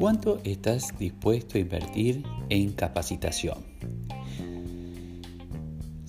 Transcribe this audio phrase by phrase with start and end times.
[0.00, 3.58] ¿Cuánto estás dispuesto a invertir en capacitación?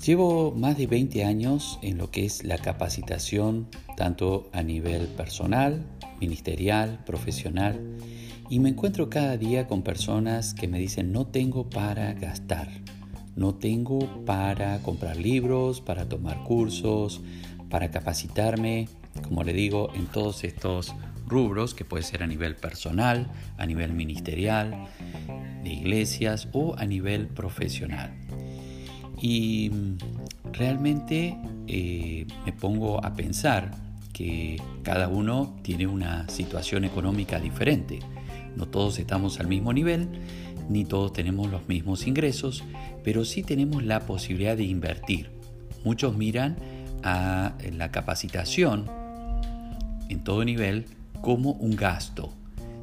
[0.06, 3.68] Llevo más de 20 años en lo que es la capacitación,
[3.98, 5.86] tanto a nivel personal,
[6.20, 7.98] ministerial, profesional,
[8.50, 12.70] y me encuentro cada día con personas que me dicen no tengo para gastar,
[13.36, 17.22] no tengo para comprar libros, para tomar cursos,
[17.70, 18.88] para capacitarme,
[19.24, 20.94] como le digo, en todos estos
[21.28, 24.88] rubros, que puede ser a nivel personal, a nivel ministerial,
[25.64, 28.12] de iglesias o a nivel profesional.
[29.22, 29.72] Y
[30.52, 31.38] realmente
[31.68, 33.72] eh, me pongo a pensar
[34.14, 38.00] que cada uno tiene una situación económica diferente.
[38.56, 40.10] No todos estamos al mismo nivel,
[40.70, 42.64] ni todos tenemos los mismos ingresos,
[43.04, 45.32] pero sí tenemos la posibilidad de invertir.
[45.86, 46.58] Muchos miran
[47.04, 49.01] a la capacitación
[50.12, 50.86] en todo nivel
[51.22, 52.34] como un gasto.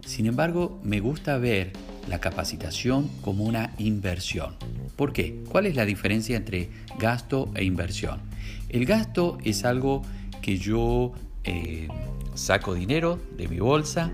[0.04, 1.72] Sin embargo, me gusta ver
[2.08, 4.54] la capacitación como una inversión.
[4.96, 5.42] ¿Por qué?
[5.50, 8.20] ¿Cuál es la diferencia entre gasto e inversión?
[8.68, 10.02] El gasto es algo
[10.40, 11.12] que yo
[11.44, 11.88] eh,
[12.34, 14.10] saco dinero de mi bolsa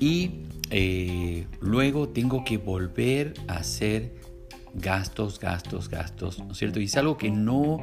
[0.00, 0.30] y
[0.70, 4.14] eh, luego tengo que volver a hacer
[4.74, 6.80] gastos, gastos, gastos, ¿no es cierto?
[6.80, 7.78] Y es algo que no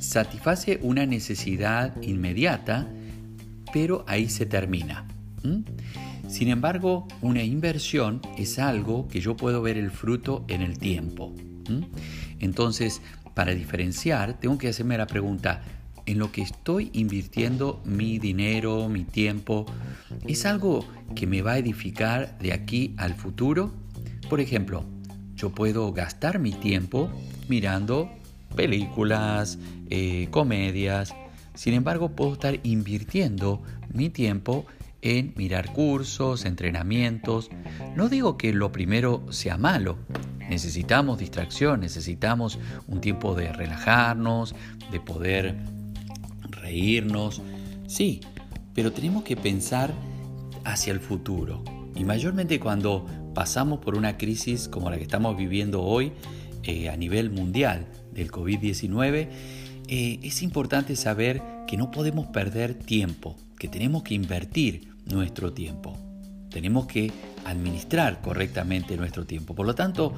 [0.00, 2.88] satisface una necesidad inmediata,
[3.72, 5.06] pero ahí se termina.
[6.28, 11.32] Sin embargo, una inversión es algo que yo puedo ver el fruto en el tiempo.
[12.40, 13.00] Entonces,
[13.34, 15.62] para diferenciar, tengo que hacerme la pregunta,
[16.06, 19.66] ¿en lo que estoy invirtiendo mi dinero, mi tiempo,
[20.26, 23.72] es algo que me va a edificar de aquí al futuro?
[24.28, 24.84] Por ejemplo,
[25.34, 27.10] yo puedo gastar mi tiempo
[27.48, 28.10] mirando
[28.56, 31.14] películas, eh, comedias,
[31.58, 34.64] sin embargo, puedo estar invirtiendo mi tiempo
[35.02, 37.50] en mirar cursos, entrenamientos.
[37.96, 39.98] No digo que lo primero sea malo.
[40.48, 44.54] Necesitamos distracción, necesitamos un tiempo de relajarnos,
[44.92, 45.56] de poder
[46.48, 47.42] reírnos.
[47.88, 48.20] Sí,
[48.72, 49.92] pero tenemos que pensar
[50.64, 51.64] hacia el futuro.
[51.96, 53.04] Y mayormente cuando
[53.34, 56.12] pasamos por una crisis como la que estamos viviendo hoy
[56.62, 59.28] eh, a nivel mundial del COVID-19,
[59.88, 65.98] eh, es importante saber que no podemos perder tiempo, que tenemos que invertir nuestro tiempo.
[66.50, 67.10] Tenemos que
[67.44, 69.54] administrar correctamente nuestro tiempo.
[69.54, 70.14] Por lo tanto,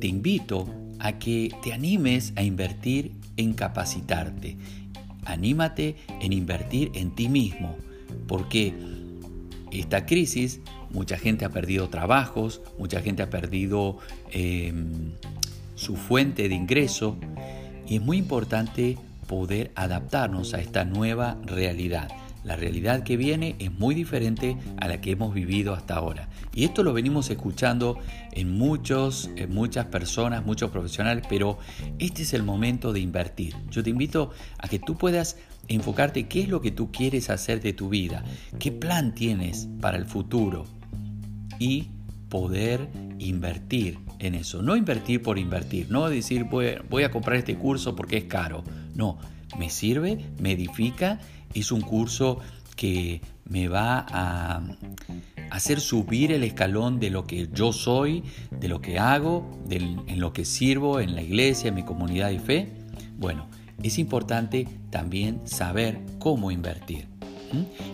[0.00, 0.68] te invito
[0.98, 4.56] a que te animes a invertir en capacitarte.
[5.24, 7.76] Anímate en invertir en ti mismo,
[8.26, 8.74] porque
[9.72, 10.60] esta crisis,
[10.90, 13.98] mucha gente ha perdido trabajos, mucha gente ha perdido
[14.30, 15.12] em,
[15.74, 17.18] su fuente de ingreso
[17.86, 22.08] y es muy importante poder adaptarnos a esta nueva realidad.
[22.44, 26.28] La realidad que viene es muy diferente a la que hemos vivido hasta ahora.
[26.54, 27.98] Y esto lo venimos escuchando
[28.30, 31.58] en, muchos, en muchas personas, muchos profesionales, pero
[31.98, 33.56] este es el momento de invertir.
[33.72, 37.60] Yo te invito a que tú puedas enfocarte qué es lo que tú quieres hacer
[37.60, 38.24] de tu vida,
[38.60, 40.66] qué plan tienes para el futuro
[41.58, 41.88] y
[42.28, 42.88] poder
[43.18, 44.62] invertir en eso.
[44.62, 48.64] No invertir por invertir, no decir voy, a comprar este curso porque es caro.
[48.94, 49.18] No,
[49.58, 51.20] me sirve, me edifica,
[51.54, 52.40] es un curso
[52.74, 54.62] que me va a
[55.50, 60.32] hacer subir el escalón de lo que yo soy, de lo que hago, en lo
[60.32, 62.68] que sirvo en la iglesia, en mi comunidad de fe.
[63.18, 63.48] Bueno,
[63.82, 67.15] es importante también saber cómo invertir.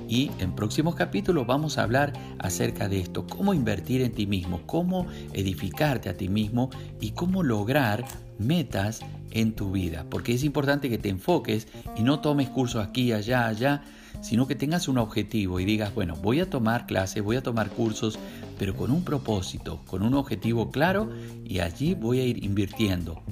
[0.09, 4.61] Y en próximos capítulos vamos a hablar acerca de esto, cómo invertir en ti mismo,
[4.67, 6.71] cómo edificarte a ti mismo
[7.01, 8.05] y cómo lograr
[8.39, 10.07] metas en tu vida.
[10.11, 13.83] Porque es importante que te enfoques y no tomes cursos aquí, allá, allá,
[14.21, 17.71] sino que tengas un objetivo y digas, bueno, voy a tomar clases, voy a tomar
[17.71, 18.19] cursos,
[18.59, 21.11] pero con un propósito, con un objetivo claro
[21.45, 23.23] y allí voy a ir invirtiendo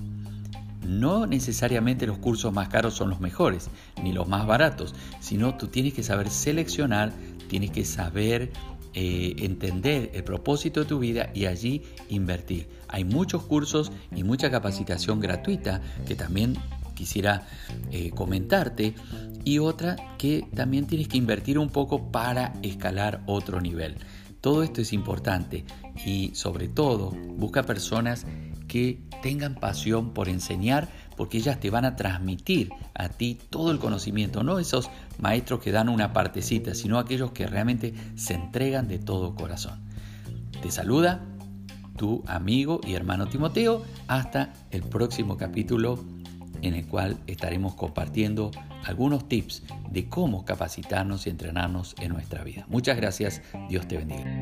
[0.86, 3.70] no necesariamente los cursos más caros son los mejores,
[4.02, 7.12] ni los más baratos, sino tú tienes que saber seleccionar,
[7.48, 8.50] tienes que saber
[8.92, 12.68] eh, entender el propósito de tu vida y allí invertir.
[12.88, 16.56] Hay muchos cursos y mucha capacitación gratuita que también
[16.94, 17.46] quisiera
[17.92, 18.94] eh, comentarte
[19.44, 23.96] y otra que también tienes que invertir un poco para escalar otro nivel.
[24.40, 25.64] Todo esto es importante
[26.04, 28.26] y sobre todo busca personas
[28.70, 33.80] que tengan pasión por enseñar, porque ellas te van a transmitir a ti todo el
[33.80, 39.00] conocimiento, no esos maestros que dan una partecita, sino aquellos que realmente se entregan de
[39.00, 39.80] todo corazón.
[40.62, 41.20] Te saluda
[41.96, 43.82] tu amigo y hermano Timoteo.
[44.06, 46.04] Hasta el próximo capítulo
[46.62, 48.52] en el cual estaremos compartiendo
[48.84, 52.66] algunos tips de cómo capacitarnos y entrenarnos en nuestra vida.
[52.68, 54.39] Muchas gracias, Dios te bendiga.